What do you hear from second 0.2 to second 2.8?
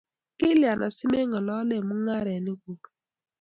kilyan asimeng'alalen mung'arenik